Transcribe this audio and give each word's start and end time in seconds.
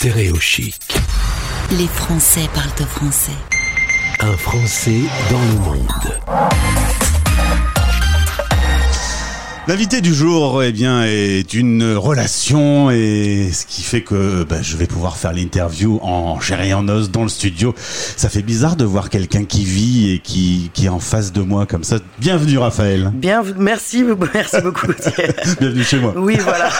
Stéréo 0.00 0.40
chic. 0.40 0.80
Les 1.72 1.86
Français 1.86 2.48
parlent 2.54 2.70
au 2.80 2.86
français. 2.86 3.36
Un 4.20 4.34
Français 4.34 5.02
dans 5.30 5.42
le 5.42 5.58
monde. 5.58 7.09
L'invité 9.68 10.00
du 10.00 10.14
jour, 10.14 10.62
eh 10.62 10.72
bien, 10.72 11.04
est 11.04 11.52
une 11.52 11.94
relation 11.94 12.90
et 12.90 13.50
ce 13.52 13.66
qui 13.66 13.82
fait 13.82 14.00
que 14.00 14.42
bah, 14.42 14.62
je 14.62 14.76
vais 14.76 14.86
pouvoir 14.86 15.18
faire 15.18 15.32
l'interview 15.34 16.00
en 16.02 16.40
chair 16.40 16.62
et 16.62 16.72
en 16.72 16.88
os 16.88 17.10
dans 17.10 17.22
le 17.22 17.28
studio. 17.28 17.74
Ça 17.76 18.30
fait 18.30 18.42
bizarre 18.42 18.74
de 18.74 18.84
voir 18.84 19.10
quelqu'un 19.10 19.44
qui 19.44 19.64
vit 19.64 20.12
et 20.12 20.18
qui, 20.18 20.70
qui 20.72 20.86
est 20.86 20.88
en 20.88 20.98
face 20.98 21.32
de 21.32 21.42
moi 21.42 21.66
comme 21.66 21.84
ça. 21.84 21.98
Bienvenue 22.18 22.56
Raphaël. 22.56 23.12
Bien, 23.14 23.42
merci, 23.58 24.02
merci 24.34 24.56
beaucoup. 24.62 24.86
Bienvenue 25.60 25.84
chez 25.84 25.98
moi. 25.98 26.14
Oui, 26.16 26.38
voilà. 26.42 26.70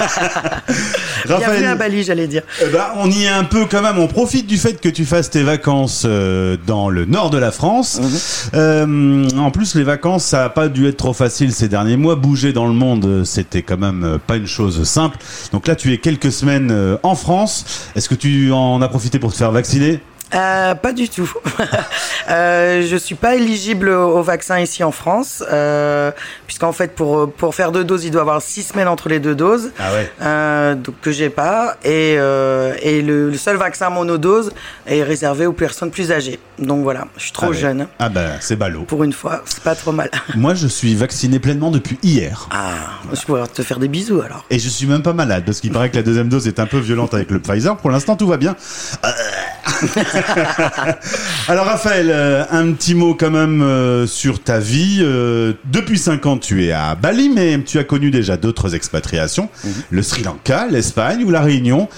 Bienvenue 1.39 1.67
à 1.67 1.75
Bali, 1.75 2.03
j'allais 2.03 2.27
dire. 2.27 2.43
Eh 2.63 2.71
ben, 2.71 2.87
on 2.97 3.11
y 3.11 3.25
est 3.25 3.29
un 3.29 3.45
peu 3.45 3.67
quand 3.71 3.83
même. 3.83 3.99
On 3.99 4.09
profite 4.09 4.47
du 4.47 4.57
fait 4.57 4.81
que 4.81 4.89
tu 4.89 5.05
fasses 5.05 5.29
tes 5.29 5.43
vacances 5.43 6.05
euh, 6.07 6.57
dans 6.67 6.89
le 6.89 7.05
nord 7.05 7.31
de 7.31 7.39
la 7.39 7.53
France. 7.53 8.01
Mhm. 8.01 8.19
Euh, 8.55 9.29
en 9.39 9.51
plus, 9.51 9.75
les 9.75 9.85
vacances, 9.85 10.25
ça 10.25 10.45
a 10.45 10.49
pas 10.49 10.69
dû 10.69 10.89
être 10.89 10.97
trop 10.97 11.13
facile 11.13 11.53
ces 11.53 11.69
derniers 11.69 11.99
mois. 11.99 12.17
Bouger 12.17 12.53
dans 12.53 12.67
le 12.67 12.70
monde, 12.75 13.25
c'était 13.25 13.63
quand 13.63 13.79
même 13.79 14.05
euh, 14.05 14.19
pas 14.19 14.37
une 14.37 14.47
chose 14.47 14.83
simple. 14.85 15.19
Donc 15.53 15.67
là, 15.67 15.77
tu 15.77 15.93
es 15.93 15.99
quelques 15.99 16.33
semaines 16.33 16.71
euh, 16.71 16.97
en 17.03 17.15
France. 17.15 17.91
Est-ce 17.95 18.09
que 18.09 18.15
tu 18.15 18.53
en 18.53 18.81
as 18.83 18.89
profité 18.89 19.19
pour 19.19 19.33
te 19.33 19.37
faire 19.37 19.53
vacciner? 19.53 20.01
Euh, 20.35 20.75
pas 20.75 20.93
du 20.93 21.09
tout. 21.09 21.33
euh, 22.31 22.83
je 22.87 22.97
suis 22.97 23.15
pas 23.17 23.35
éligible 23.35 23.89
au 23.91 24.23
vaccin 24.23 24.61
ici 24.61 24.85
en 24.85 24.93
France, 24.93 25.43
euh, 25.51 26.13
puisqu'en 26.47 26.73
fait 26.73 26.95
pour 26.95 27.33
pour 27.33 27.55
faire 27.55 27.73
deux 27.73 27.85
doses, 27.85 28.05
il 28.05 28.11
doit 28.11 28.21
y 28.21 28.23
avoir 28.23 28.41
six 28.43 28.63
semaines 28.63 28.89
entre 28.89 29.09
les 29.09 29.19
deux 29.21 29.35
doses. 29.35 29.73
Ah 29.79 29.93
ouais. 29.93 30.11
Euh, 30.23 30.75
donc 30.75 30.95
que 31.01 31.11
j'ai 31.13 31.31
pas 31.31 31.77
et 31.85 32.17
euh, 32.19 32.75
et 32.83 33.03
le, 33.03 33.31
le 33.31 33.37
seul 33.37 33.57
vaccin 33.57 33.91
monodose 33.91 34.53
est 34.87 35.03
réservé 35.03 35.47
aux 35.47 35.53
personnes 35.53 35.91
plus 35.91 36.13
âgées. 36.13 36.39
Donc 36.59 36.83
voilà, 36.83 37.07
je 37.17 37.23
suis 37.25 37.33
trop 37.33 37.47
Ah 37.47 37.51
ouais. 37.51 37.57
jeune 37.57 37.87
Ah 37.99 38.09
ben, 38.09 38.33
c'est 38.41 38.57
ballot. 38.57 38.83
pour 38.83 39.03
une 39.03 39.13
fois, 39.13 39.43
c'est 39.47 39.63
pas 39.63 39.75
trop 39.75 39.93
mal. 39.93 40.11
Moi, 40.37 40.55
je 40.55 40.67
suis 40.69 40.95
vacciné 40.95 41.39
pleinement 41.39 41.71
depuis 41.71 41.99
hier. 42.03 42.49
Ah, 42.53 42.75
je 43.13 43.21
pourrais 43.23 43.47
te 43.49 43.63
faire 43.63 43.79
des 43.79 43.89
bisous 43.89 44.21
alors. 44.21 44.45
Et 44.51 44.59
je 44.59 44.69
suis 44.69 44.87
même 44.87 45.03
pas 45.03 45.13
malade 45.15 45.43
parce 45.47 45.61
qu'il 45.61 45.73
paraît 45.73 45.91
que 45.91 45.97
la 45.97 46.03
deuxième 46.03 46.29
dose 46.29 46.47
est 46.47 46.61
un 46.61 46.67
peu 46.67 46.79
violente 46.79 47.15
avec 47.15 47.31
le 47.31 47.41
Pfizer. 47.41 47.77
Pour 47.77 47.91
l'instant, 47.91 48.15
tout 48.15 48.27
va 48.29 48.37
bien. 48.37 48.55
Alors 51.49 51.67
Raphaël, 51.67 52.11
euh, 52.11 52.45
un 52.51 52.73
petit 52.73 52.95
mot 52.95 53.15
quand 53.15 53.31
même 53.31 53.63
euh, 53.63 54.07
sur 54.07 54.43
ta 54.43 54.59
vie. 54.59 54.99
Euh, 55.01 55.55
depuis 55.65 55.99
5 55.99 56.27
ans, 56.27 56.39
tu 56.39 56.65
es 56.65 56.73
à 56.73 56.95
Bali, 56.95 57.29
mais 57.29 57.61
tu 57.63 57.79
as 57.79 57.85
connu 57.85 58.11
déjà 58.11 58.37
d'autres 58.37 58.75
expatriations, 58.75 59.49
le 59.91 60.03
Sri 60.03 60.23
Lanka, 60.23 60.67
l'Espagne 60.71 61.25
ou 61.25 61.31
la 61.31 61.41
Réunion. 61.41 61.89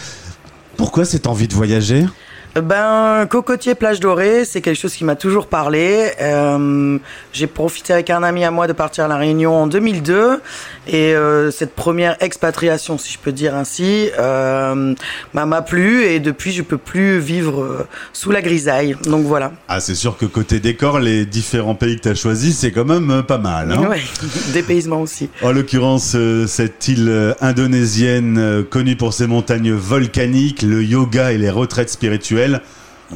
Pourquoi 0.76 1.04
cette 1.04 1.26
envie 1.26 1.48
de 1.48 1.54
voyager? 1.54 2.06
Ben, 2.60 3.26
cocotier 3.30 3.74
plage 3.74 3.98
dorée, 3.98 4.44
c'est 4.44 4.60
quelque 4.60 4.78
chose 4.78 4.92
qui 4.92 5.04
m'a 5.04 5.16
toujours 5.16 5.46
parlé. 5.46 6.10
Euh, 6.20 6.98
j'ai 7.32 7.46
profité 7.46 7.94
avec 7.94 8.10
un 8.10 8.22
ami 8.22 8.44
à 8.44 8.50
moi 8.50 8.66
de 8.66 8.74
partir 8.74 9.06
à 9.06 9.08
la 9.08 9.16
Réunion 9.16 9.54
en 9.54 9.66
2002 9.66 10.42
et 10.86 11.14
euh, 11.14 11.50
cette 11.50 11.74
première 11.74 12.22
expatriation, 12.22 12.98
si 12.98 13.14
je 13.14 13.18
peux 13.18 13.32
dire 13.32 13.54
ainsi, 13.54 14.10
euh, 14.18 14.94
m'a 15.32 15.62
plu 15.62 16.04
et 16.04 16.20
depuis 16.20 16.52
je 16.52 16.60
peux 16.60 16.76
plus 16.76 17.18
vivre 17.20 17.86
sous 18.12 18.30
la 18.30 18.42
grisaille. 18.42 18.96
Donc 19.04 19.24
voilà. 19.24 19.52
Ah, 19.68 19.80
c'est 19.80 19.94
sûr 19.94 20.18
que 20.18 20.26
côté 20.26 20.60
décor, 20.60 20.98
les 20.98 21.24
différents 21.24 21.74
pays 21.74 21.96
que 21.96 22.02
tu 22.02 22.08
as 22.10 22.14
choisis, 22.14 22.58
c'est 22.58 22.70
quand 22.70 22.84
même 22.84 23.22
pas 23.22 23.38
mal. 23.38 23.72
Hein 23.72 23.88
Ouais, 23.88 24.02
dépaysement 24.52 25.00
aussi. 25.00 25.30
En 25.42 25.52
l'occurrence, 25.52 26.16
cette 26.46 26.86
île 26.86 27.34
indonésienne 27.40 28.62
connue 28.68 28.96
pour 28.96 29.14
ses 29.14 29.26
montagnes 29.26 29.72
volcaniques, 29.72 30.60
le 30.60 30.84
yoga 30.84 31.32
et 31.32 31.38
les 31.38 31.50
retraites 31.50 31.88
spirituelles 31.88 32.41
actuelle 32.42 32.60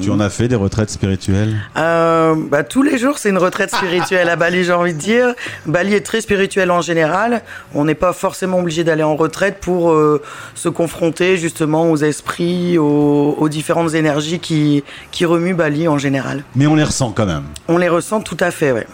tu 0.00 0.10
en 0.10 0.20
as 0.20 0.30
fait 0.30 0.48
des 0.48 0.56
retraites 0.56 0.90
spirituelles? 0.90 1.56
Euh, 1.76 2.34
bah, 2.50 2.64
tous 2.64 2.82
les 2.82 2.98
jours, 2.98 3.18
c'est 3.18 3.30
une 3.30 3.38
retraite 3.38 3.74
spirituelle 3.74 4.28
à 4.28 4.36
Bali, 4.36 4.64
j'ai 4.64 4.72
envie 4.72 4.92
de 4.92 4.98
dire. 4.98 5.34
Bali 5.64 5.94
est 5.94 6.04
très 6.04 6.20
spirituel 6.20 6.70
en 6.70 6.80
général. 6.80 7.42
On 7.74 7.84
n'est 7.84 7.94
pas 7.94 8.12
forcément 8.12 8.58
obligé 8.58 8.84
d'aller 8.84 9.02
en 9.02 9.16
retraite 9.16 9.58
pour 9.60 9.92
euh, 9.92 10.22
se 10.54 10.68
confronter 10.68 11.38
justement 11.38 11.90
aux 11.90 11.96
esprits, 11.96 12.78
aux, 12.78 13.36
aux 13.38 13.48
différentes 13.48 13.94
énergies 13.94 14.38
qui, 14.38 14.84
qui 15.10 15.24
remuent 15.24 15.54
Bali 15.54 15.88
en 15.88 15.98
général. 15.98 16.44
Mais 16.54 16.66
on 16.66 16.74
les 16.74 16.84
ressent 16.84 17.12
quand 17.12 17.26
même. 17.26 17.44
On 17.68 17.78
les 17.78 17.88
ressent 17.88 18.20
tout 18.20 18.36
à 18.40 18.50
fait, 18.50 18.72
ouais. 18.72 18.86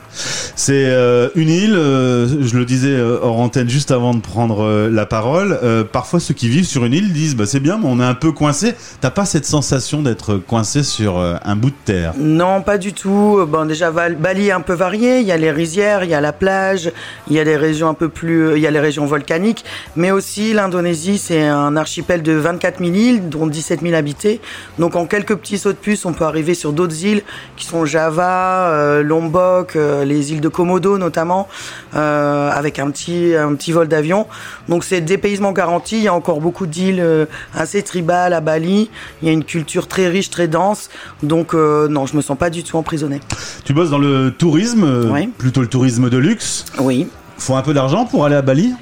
C'est 0.54 0.86
euh, 0.86 1.28
une 1.34 1.48
île, 1.48 1.72
je 1.74 2.56
le 2.56 2.64
disais 2.64 3.00
hors 3.00 3.40
antenne 3.40 3.68
juste 3.68 3.90
avant 3.90 4.14
de 4.14 4.20
prendre 4.20 4.88
la 4.88 5.06
parole. 5.06 5.58
parfois, 5.92 6.20
ceux 6.20 6.34
qui 6.34 6.48
vivent 6.48 6.66
sur 6.66 6.84
une 6.84 6.92
île 6.94 7.12
disent 7.12 7.34
bah, 7.34 7.46
c'est 7.46 7.60
bien, 7.60 7.78
mais 7.78 7.88
on 7.88 8.00
est 8.00 8.04
un 8.04 8.14
peu 8.14 8.32
coincé. 8.32 8.74
T'as 9.00 9.10
pas 9.10 9.24
cette 9.24 9.46
sensation 9.46 10.02
d'être 10.02 10.36
coincé 10.36 10.82
sur 10.82 10.91
euh, 11.00 11.36
un 11.44 11.56
bout 11.56 11.70
de 11.70 11.76
terre 11.84 12.12
Non, 12.18 12.62
pas 12.62 12.78
du 12.78 12.92
tout. 12.92 13.44
Bon, 13.48 13.66
déjà, 13.66 13.90
Bali 13.90 14.48
est 14.48 14.52
un 14.52 14.60
peu 14.60 14.74
varié. 14.74 15.20
Il 15.20 15.26
y 15.26 15.32
a 15.32 15.36
les 15.36 15.50
rizières, 15.50 16.04
il 16.04 16.10
y 16.10 16.14
a 16.14 16.20
la 16.20 16.32
plage, 16.32 16.92
il 17.28 17.34
y 17.34 17.40
a 17.40 17.44
des 17.44 17.56
régions 17.56 17.88
un 17.88 17.94
peu 17.94 18.08
plus, 18.08 18.56
il 18.56 18.62
y 18.62 18.66
a 18.66 18.70
les 18.70 18.80
régions 18.80 19.06
volcaniques, 19.06 19.64
mais 19.96 20.10
aussi 20.10 20.52
l'Indonésie, 20.52 21.18
c'est 21.18 21.46
un 21.46 21.76
archipel 21.76 22.22
de 22.22 22.32
24 22.32 22.78
000 22.78 22.90
îles, 22.94 23.28
dont 23.28 23.46
17 23.46 23.80
000 23.82 23.94
habités. 23.94 24.40
Donc, 24.78 24.96
en 24.96 25.06
quelques 25.06 25.36
petits 25.36 25.58
sauts 25.58 25.72
de 25.72 25.78
puce, 25.78 26.04
on 26.04 26.12
peut 26.12 26.24
arriver 26.24 26.54
sur 26.54 26.72
d'autres 26.72 27.04
îles 27.04 27.22
qui 27.56 27.66
sont 27.66 27.84
Java, 27.84 28.70
euh, 28.70 29.02
Lombok, 29.02 29.76
euh, 29.76 30.04
les 30.04 30.32
îles 30.32 30.40
de 30.40 30.48
Komodo 30.48 30.98
notamment, 30.98 31.48
euh, 31.94 32.50
avec 32.50 32.78
un 32.78 32.90
petit, 32.90 33.34
un 33.36 33.54
petit 33.54 33.72
vol 33.72 33.88
d'avion. 33.88 34.26
Donc, 34.68 34.84
c'est 34.84 35.00
dépaysement 35.00 35.52
garanti. 35.52 35.98
Il 35.98 36.02
y 36.02 36.08
a 36.08 36.14
encore 36.14 36.40
beaucoup 36.40 36.66
d'îles 36.66 37.00
euh, 37.00 37.26
assez 37.54 37.82
tribales 37.82 38.32
à 38.32 38.40
Bali. 38.40 38.90
Il 39.20 39.28
y 39.28 39.30
a 39.30 39.32
une 39.32 39.44
culture 39.44 39.88
très 39.88 40.08
riche, 40.08 40.30
très 40.30 40.48
dense. 40.48 40.81
Donc, 41.22 41.54
euh, 41.54 41.88
non, 41.88 42.06
je 42.06 42.16
me 42.16 42.22
sens 42.22 42.36
pas 42.38 42.50
du 42.50 42.62
tout 42.64 42.76
emprisonnée. 42.76 43.20
Tu 43.64 43.72
bosses 43.72 43.90
dans 43.90 43.98
le 43.98 44.32
tourisme, 44.36 44.84
euh, 44.84 45.10
Oui. 45.10 45.28
plutôt 45.38 45.60
le 45.60 45.66
tourisme 45.68 46.08
de 46.10 46.16
luxe. 46.18 46.64
Oui. 46.78 47.08
Faut 47.38 47.56
un 47.56 47.62
peu 47.62 47.74
d'argent 47.74 48.04
pour 48.06 48.24
aller 48.24 48.36
à 48.36 48.42
Bali? 48.42 48.74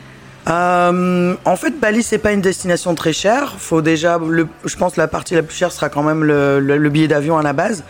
Euh, 0.51 1.35
en 1.45 1.57
fait, 1.57 1.79
Bali, 1.79 2.03
c'est 2.03 2.19
pas 2.19 2.33
une 2.33 2.41
destination 2.41 2.95
très 2.97 3.13
chère. 3.13 3.55
Faut 3.59 3.83
déjà, 3.83 4.19
le, 4.19 4.49
je 4.65 4.77
pense, 4.77 4.97
la 4.97 5.07
partie 5.07 5.35
la 5.35 5.43
plus 5.45 5.55
chère 5.57 5.71
sera 5.71 5.89
quand 5.89 6.03
même 6.03 6.25
le, 6.25 6.59
le- 6.59 6.77
le 6.77 6.89
billet 6.89 7.07
d'avion 7.07 7.39
à 7.39 7.43
la 7.43 7.53
base. 7.53 7.85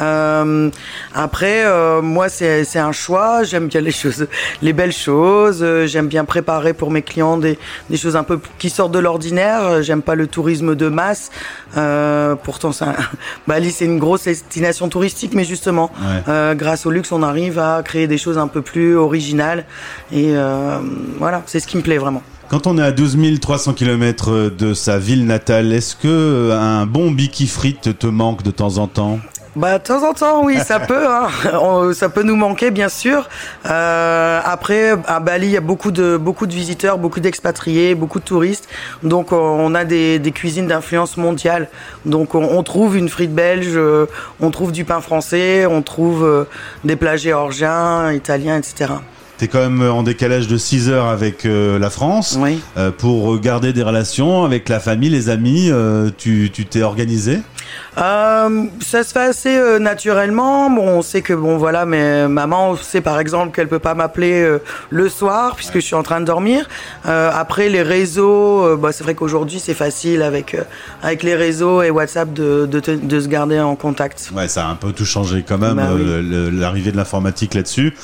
Euh, 0.00 0.70
après, 1.14 1.64
euh, 1.64 2.02
moi, 2.02 2.28
c'est 2.28 2.78
un 2.78 2.92
choix. 2.92 3.42
J'aime 3.42 3.66
bien 3.66 3.80
les 3.80 3.90
choses, 3.90 4.28
les 4.62 4.72
belles 4.72 4.92
choses. 4.92 5.64
J'aime 5.86 6.06
bien 6.06 6.24
préparer 6.24 6.72
pour 6.72 6.90
mes 6.92 7.02
clients 7.02 7.36
des, 7.36 7.58
des 7.90 7.96
choses 7.96 8.14
un 8.16 8.22
peu 8.22 8.38
qui 8.58 8.70
sortent 8.70 8.92
de 8.92 8.98
l'ordinaire. 9.00 9.82
J'aime 9.82 10.02
pas 10.02 10.14
le 10.14 10.28
tourisme 10.28 10.76
de 10.76 10.88
masse. 10.88 11.30
Pourtant, 12.44 12.70
un- 12.80 12.94
Bali, 13.48 13.72
c'est 13.72 13.86
une 13.86 13.98
grosse 13.98 14.24
destination 14.24 14.88
touristique, 14.88 15.32
mais 15.34 15.44
justement, 15.44 15.90
Ouais. 16.28 16.54
grâce 16.56 16.86
au 16.86 16.90
luxe, 16.90 17.10
on 17.12 17.22
arrive 17.22 17.58
à 17.58 17.82
créer 17.84 18.06
des 18.06 18.18
choses 18.18 18.38
un 18.38 18.46
peu 18.46 18.62
plus 18.62 18.96
originales. 18.96 19.64
Et 20.12 20.32
voilà, 21.18 21.42
c'est 21.46 21.58
ce 21.60 21.66
qui 21.66 21.76
me 21.76 21.82
plaît 21.82 21.98
vraiment. 22.04 22.22
Quand 22.48 22.66
on 22.66 22.76
est 22.78 22.82
à 22.82 22.92
12 22.92 23.16
300 23.40 23.72
km 23.72 24.50
de 24.50 24.74
sa 24.74 24.98
ville 24.98 25.26
natale, 25.26 25.72
est-ce 25.72 25.96
que 25.96 26.06
euh, 26.08 26.52
un 26.58 26.86
bon 26.86 27.10
biki 27.10 27.46
frite 27.46 27.98
te 27.98 28.06
manque 28.06 28.42
de 28.42 28.50
temps 28.50 28.76
en 28.78 28.86
temps? 28.86 29.18
Bah, 29.56 29.78
de 29.78 29.84
temps 29.84 30.02
en 30.08 30.12
temps, 30.14 30.44
oui, 30.44 30.58
ça 30.58 30.80
peut. 30.80 31.06
Hein. 31.08 31.28
On- 31.62 31.92
Ça 31.94 32.08
peut 32.08 32.24
nous 32.24 32.34
manquer, 32.34 32.70
bien 32.72 32.88
sûr. 32.88 33.28
Euh, 33.66 34.40
après, 34.44 34.94
à 35.06 35.20
Bali, 35.20 35.46
il 35.46 35.52
y 35.52 35.56
a 35.56 35.60
beaucoup 35.60 35.92
de 35.92 36.16
beaucoup 36.16 36.46
de 36.46 36.52
visiteurs, 36.52 36.98
beaucoup 36.98 37.20
d'expatriés, 37.20 37.94
beaucoup 37.94 38.18
de 38.18 38.24
touristes. 38.24 38.68
Donc, 39.04 39.32
euh, 39.32 39.36
on 39.36 39.74
a 39.76 39.84
des, 39.84 40.18
des 40.18 40.32
cuisines 40.32 40.66
d'influence 40.66 41.16
mondiale. 41.16 41.68
Donc, 42.04 42.34
on, 42.34 42.42
on 42.42 42.62
trouve 42.64 42.96
une 42.96 43.08
frite 43.08 43.32
belge, 43.32 43.68
euh, 43.76 44.06
on 44.40 44.50
trouve 44.50 44.72
du 44.72 44.84
pain 44.84 45.00
français, 45.00 45.66
on 45.66 45.82
trouve 45.82 46.24
euh, 46.24 46.44
des 46.84 46.96
plats 46.96 47.16
géorgiens, 47.16 48.12
italiens, 48.12 48.58
etc. 48.58 48.94
T'es 49.36 49.48
quand 49.48 49.58
même 49.68 49.82
en 49.82 50.04
décalage 50.04 50.46
de 50.46 50.56
6 50.56 50.88
heures 50.88 51.06
avec 51.06 51.44
euh, 51.44 51.78
la 51.78 51.90
France. 51.90 52.38
Oui. 52.40 52.60
Euh, 52.76 52.92
pour 52.92 53.38
garder 53.40 53.72
des 53.72 53.82
relations 53.82 54.44
avec 54.44 54.68
la 54.68 54.78
famille, 54.78 55.10
les 55.10 55.28
amis, 55.28 55.70
euh, 55.70 56.10
tu 56.16 56.50
tu 56.52 56.66
t'es 56.66 56.82
organisé? 56.82 57.40
Euh, 57.98 58.64
ça 58.80 59.04
se 59.04 59.12
fait 59.12 59.20
assez 59.20 59.56
euh, 59.56 59.78
naturellement. 59.78 60.68
Bon, 60.70 60.88
on 60.98 61.02
sait 61.02 61.22
que 61.22 61.32
bon 61.32 61.56
voilà, 61.58 61.84
mais 61.86 62.26
maman 62.28 62.76
sait 62.76 63.00
par 63.00 63.20
exemple 63.20 63.54
qu'elle 63.54 63.68
peut 63.68 63.78
pas 63.78 63.94
m'appeler 63.94 64.42
euh, 64.42 64.58
le 64.90 65.08
soir 65.08 65.54
puisque 65.54 65.74
je 65.76 65.80
suis 65.86 65.94
en 65.94 66.02
train 66.02 66.20
de 66.20 66.26
dormir. 66.26 66.68
Après 67.04 67.68
les 67.68 67.82
réseaux, 67.82 68.76
bah, 68.76 68.90
c'est 68.92 69.04
vrai 69.04 69.14
qu'aujourd'hui 69.14 69.60
c'est 69.60 69.74
facile 69.74 70.22
avec 70.22 70.56
avec 71.02 71.22
les 71.22 71.34
réseaux 71.34 71.82
et 71.82 71.90
WhatsApp 71.90 72.32
de, 72.32 72.66
de, 72.66 72.80
te- 72.80 72.90
de 72.90 73.20
se 73.20 73.28
garder 73.28 73.60
en 73.60 73.76
contact. 73.76 74.30
Ouais, 74.34 74.48
ça 74.48 74.66
a 74.66 74.70
un 74.70 74.74
peu 74.74 74.92
tout 74.92 75.04
changé 75.04 75.44
quand 75.46 75.58
même, 75.58 75.76
Bah 75.76 75.90
oui. 75.94 76.50
l'arrivée 76.52 76.90
de 76.92 76.96
l'informatique 76.96 77.54
là-dessus. 77.54 77.94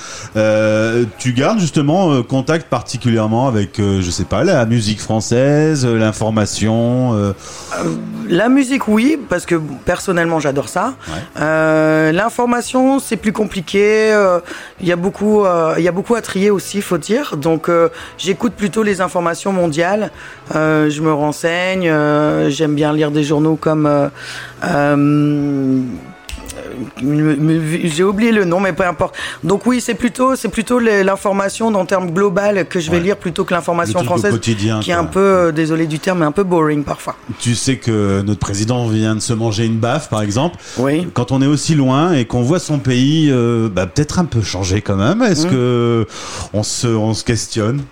Tu 1.18 1.32
gardes 1.32 1.58
justement 1.58 2.22
contact 2.22 2.68
particulièrement 2.68 3.48
avec, 3.48 3.78
je 3.78 4.10
sais 4.10 4.24
pas, 4.24 4.44
la 4.44 4.64
musique 4.66 5.00
française, 5.00 5.84
l'information. 5.86 7.34
La 8.28 8.48
musique, 8.48 8.86
oui, 8.88 9.18
parce 9.28 9.46
que 9.46 9.49
personnellement 9.54 10.40
j'adore 10.40 10.68
ça. 10.68 10.94
Ouais. 11.08 11.14
Euh, 11.40 12.12
L'information 12.12 12.98
c'est 12.98 13.16
plus 13.16 13.32
compliqué. 13.32 14.12
euh, 14.12 14.40
Il 14.80 14.86
y 14.88 14.92
a 14.92 14.96
beaucoup, 14.96 15.44
euh, 15.44 15.74
il 15.78 15.84
y 15.84 15.88
a 15.88 15.92
beaucoup 15.92 16.14
à 16.14 16.22
trier 16.22 16.50
aussi, 16.50 16.80
faut 16.82 16.98
dire. 16.98 17.36
Donc 17.36 17.68
euh, 17.68 17.88
j'écoute 18.18 18.54
plutôt 18.54 18.82
les 18.82 19.00
informations 19.00 19.52
mondiales. 19.52 20.10
Euh, 20.54 20.90
je 20.90 21.00
me 21.02 21.12
renseigne. 21.12 21.88
euh, 21.88 22.50
J'aime 22.50 22.74
bien 22.74 22.92
lire 22.92 23.10
des 23.10 23.22
journaux 23.24 23.56
comme 23.56 23.86
j'ai 26.98 28.04
oublié 28.04 28.32
le 28.32 28.44
nom, 28.44 28.60
mais 28.60 28.72
peu 28.72 28.84
importe. 28.86 29.16
Donc 29.44 29.66
oui, 29.66 29.80
c'est 29.80 29.94
plutôt, 29.94 30.36
c'est 30.36 30.48
plutôt 30.48 30.78
l'information 30.78 31.68
en 31.68 31.84
termes 31.86 32.10
global 32.10 32.66
que 32.66 32.80
je 32.80 32.90
vais 32.90 32.98
Ouais. 32.98 33.02
lire 33.04 33.16
plutôt 33.16 33.44
que 33.44 33.54
l'information 33.54 34.02
française, 34.04 34.32
quotidien, 34.32 34.80
qui 34.80 34.90
est 34.90 34.94
quoi. 34.94 35.02
un 35.02 35.06
peu, 35.06 35.20
euh, 35.20 35.52
désolé 35.52 35.86
du 35.86 35.98
terme, 35.98 36.18
mais 36.20 36.26
un 36.26 36.32
peu 36.32 36.42
boring 36.44 36.84
parfois. 36.84 37.16
Tu 37.38 37.54
sais 37.54 37.76
que 37.76 38.22
notre 38.22 38.40
président 38.40 38.86
vient 38.88 39.14
de 39.14 39.20
se 39.20 39.32
manger 39.32 39.64
une 39.66 39.78
baffe, 39.78 40.08
par 40.10 40.22
exemple. 40.22 40.56
Oui. 40.78 41.06
Quand 41.14 41.32
on 41.32 41.40
est 41.42 41.46
aussi 41.46 41.74
loin 41.74 42.12
et 42.12 42.24
qu'on 42.24 42.42
voit 42.42 42.58
son 42.58 42.78
pays 42.78 43.28
euh, 43.30 43.68
bah, 43.68 43.86
peut-être 43.86 44.18
un 44.18 44.24
peu 44.24 44.42
changer 44.42 44.80
quand 44.82 44.96
même, 44.96 45.22
est-ce 45.22 45.46
Mm. 45.46 45.50
que 45.50 46.06
on 46.52 46.62
se, 46.62 46.86
on 46.88 47.14
se 47.14 47.24
questionne? 47.24 47.82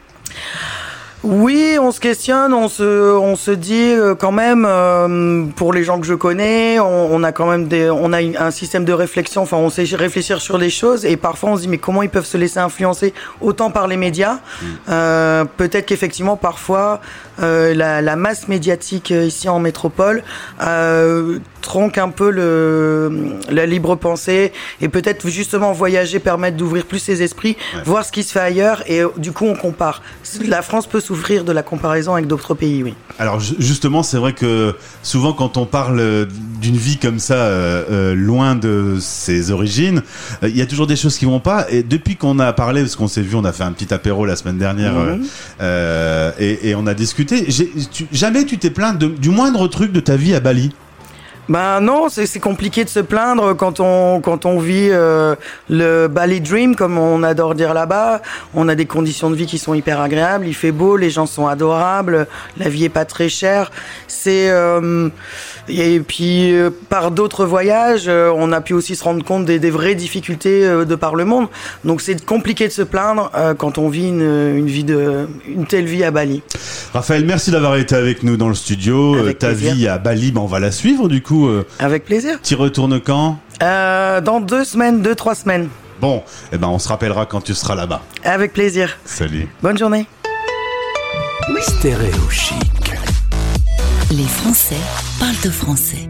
Oui, 1.25 1.77
on 1.81 1.91
se 1.91 1.99
questionne, 1.99 2.55
on 2.55 2.69
se, 2.69 3.13
on 3.17 3.35
se 3.35 3.51
dit 3.51 3.93
euh, 3.93 4.15
quand 4.15 4.31
même, 4.31 4.65
euh, 4.69 5.47
pour 5.57 5.73
les 5.73 5.83
gens 5.83 5.99
que 5.99 6.07
je 6.07 6.15
connais, 6.15 6.79
on, 6.79 7.13
on 7.13 7.25
a 7.25 7.33
quand 7.33 7.47
même 7.51 7.67
des, 7.67 7.91
on 7.91 8.13
a 8.13 8.19
un 8.19 8.51
système 8.53 8.85
de 8.85 8.93
réflexion. 8.93 9.43
Enfin, 9.43 9.57
on 9.57 9.69
sait 9.69 9.83
réfléchir 9.97 10.41
sur 10.41 10.59
les 10.59 10.71
choses 10.71 11.05
et 11.05 11.17
parfois 11.17 11.51
on 11.51 11.57
se 11.57 11.63
dit 11.63 11.69
mais 11.69 11.79
comment 11.79 12.03
ils 12.03 12.09
peuvent 12.09 12.25
se 12.25 12.37
laisser 12.39 12.61
influencer 12.61 13.15
autant 13.41 13.71
par 13.73 13.89
les 13.89 13.97
médias? 13.97 14.39
Euh, 14.89 15.45
Peut-être 15.57 15.87
qu'effectivement 15.87 16.37
parfois 16.37 17.01
euh, 17.43 17.75
la, 17.75 18.01
la 18.01 18.15
masse 18.17 18.47
médiatique 18.47 19.11
euh, 19.11 19.25
ici 19.25 19.49
en 19.49 19.59
métropole 19.59 20.23
euh, 20.63 21.39
tronque 21.61 21.99
un 21.99 22.09
peu 22.11 22.31
le, 22.31 23.37
la 23.51 23.67
libre 23.67 23.97
pensée 23.97 24.53
et 24.81 24.89
peut-être 24.89 25.29
justement 25.29 25.73
voyager 25.73 26.19
permettre 26.19 26.57
d'ouvrir 26.57 26.85
plus 26.87 26.99
ses 26.99 27.23
esprits, 27.23 27.57
voir 27.85 28.05
ce 28.05 28.13
qui 28.13 28.23
se 28.23 28.33
fait 28.33 28.41
ailleurs 28.41 28.83
et 28.87 29.03
euh, 29.03 29.09
du 29.17 29.33
coup 29.33 29.45
on 29.47 29.55
compare. 29.55 30.03
La 30.47 30.63
France 30.63 30.87
peut 30.87 31.01
souffrir 31.01 31.45
de 31.45 31.53
la 31.53 31.63
comparaison 31.63 32.15
avec 32.15 32.27
d'autres 32.27 32.55
pays, 32.55 32.83
oui. 32.83 32.95
Alors 33.19 33.41
ju- 33.41 33.57
justement, 33.59 34.03
c'est 34.03 34.17
vrai 34.19 34.33
que 34.33 34.75
souvent 35.03 35.33
quand 35.33 35.57
on 35.57 35.67
parle 35.67 36.01
euh, 36.01 36.27
d'une 36.61 36.77
vie 36.77 36.97
comme 36.99 37.19
ça, 37.19 37.35
euh, 37.35 37.85
euh, 37.91 38.15
loin 38.15 38.55
de 38.55 38.97
ses 39.01 39.51
origines, 39.51 40.03
euh, 40.43 40.49
il 40.49 40.57
y 40.57 40.63
a 40.63 40.67
toujours 40.67 40.87
des 40.87 40.97
choses 40.97 41.19
qui 41.19 41.25
vont 41.25 41.41
pas. 41.41 41.67
Et 41.71 41.83
depuis 41.83 42.17
qu'on 42.17 42.39
a 42.39 42.53
parlé, 42.53 42.83
parce 42.83 42.97
qu'on 42.97 43.09
s'est 43.09 43.23
vu, 43.23 43.35
on 43.37 43.45
a 43.45 43.53
fait 43.53 43.65
un 43.65 43.73
petit 43.73 43.93
apéro 43.93 44.25
la 44.27 44.37
semaine 44.37 44.59
dernière, 44.59 44.95
et, 46.41 46.69
et 46.71 46.75
on 46.75 46.87
a 46.87 46.95
discuté. 46.95 47.47
tu- 47.93 48.07
jamais 48.13 48.45
tu 48.45 48.59
t'es 48.59 48.71
plaint 48.71 48.97
de- 48.99 49.09
du 49.09 49.31
moindre 49.31 49.67
truc 49.69 49.93
de 49.93 50.01
ta 50.01 50.17
vie 50.17 50.35
à 50.35 50.41
Bali? 50.41 50.73
Ben 51.49 51.81
non, 51.81 52.09
c'est 52.11 52.41
compliqué 52.41 52.85
de 52.85 52.91
se 52.91 53.01
plaindre 53.01 53.57
quand 53.57 53.81
on 53.81 54.21
quand 54.21 54.45
on 54.45 54.59
vit 54.59 54.89
euh, 54.91 55.35
le 55.71 56.07
Bali 56.07 56.43
Dream 56.43 56.77
comme 56.77 56.99
on 56.99 57.23
adore 57.23 57.55
dire 57.55 57.73
là-bas. 57.73 58.21
On 58.55 58.69
a 58.69 58.75
des 58.75 58.85
conditions 58.85 59.31
de 59.31 59.35
vie 59.35 59.47
qui 59.47 59.57
sont 59.57 59.73
hyper 59.73 60.01
agréables. 60.01 60.47
Il 60.47 60.55
fait 60.55 60.73
beau, 60.73 60.99
les 60.99 61.09
gens 61.09 61.25
sont 61.25 61.47
adorables, 61.47 62.27
la 62.59 62.69
vie 62.69 62.85
est 62.85 62.91
pas 62.91 63.07
très 63.07 63.31
chère. 63.31 63.71
C'est 64.09 64.51
euh, 64.51 65.09
et 65.69 66.01
puis 66.01 66.53
euh, 66.53 66.69
par 66.91 67.13
d'autres 67.13 67.47
voyages, 67.47 68.09
euh, 68.09 68.31
on 68.37 68.53
a 68.53 68.61
pu 68.61 68.75
aussi 68.75 68.95
se 68.95 69.05
rendre 69.05 69.25
compte 69.25 69.47
des, 69.47 69.59
des 69.59 69.71
vraies 69.71 69.95
difficultés 69.95 70.69
de 70.69 70.95
par 70.97 71.15
le 71.15 71.25
monde. 71.25 71.49
Donc 71.85 72.03
c'est 72.03 72.23
compliqué 72.27 72.69
de 72.69 72.73
se 72.73 72.83
plaindre 72.83 73.31
quand 73.57 73.79
on 73.79 73.89
vit 73.89 74.09
une, 74.09 74.57
une 74.57 74.67
vie 74.67 74.85
de 74.85 75.29
une 75.47 75.67
telle 75.67 75.87
vie 75.87 76.05
à 76.05 76.11
Bali. 76.11 76.43
Raphaël, 76.93 77.25
merci 77.25 77.51
d'avoir 77.51 77.77
été 77.77 77.95
avec 77.95 78.23
nous 78.23 78.37
dans 78.37 78.49
le 78.49 78.55
studio. 78.55 79.17
Ta 79.33 79.49
plaisir. 79.49 79.75
vie 79.75 79.89
à 79.89 79.97
Bali, 79.99 80.33
ben, 80.33 80.43
on 80.43 80.47
va 80.47 80.61
la 80.61 80.73
suivre 80.73 81.09
du 81.09 81.23
coup. 81.23 81.38
Euh, 81.47 81.67
Avec 81.79 82.05
plaisir. 82.05 82.41
T'y 82.43 82.55
retournes 82.55 83.01
quand 83.01 83.39
Euh, 83.63 84.21
dans 84.21 84.41
deux 84.41 84.65
semaines, 84.65 85.03
deux 85.03 85.15
trois 85.15 85.35
semaines. 85.35 85.69
Bon, 86.01 86.23
eh 86.53 86.59
ben 86.59 86.69
on 86.69 86.79
se 86.79 86.89
rappellera 86.89 87.27
quand 87.27 87.41
tu 87.41 87.55
seras 87.55 87.75
là-bas. 87.75 88.03
Avec 88.25 88.53
plaisir. 88.53 88.97
Salut. 89.05 89.49
Bonne 89.63 89.79
journée. 89.79 90.07
Stéréo 91.61 92.29
chic. 92.31 92.93
Les 94.11 94.25
Français 94.25 94.77
parlent 95.19 95.41
de 95.45 95.51
français. 95.51 96.09